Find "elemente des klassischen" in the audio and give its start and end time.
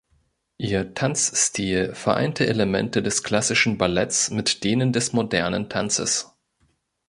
2.47-3.77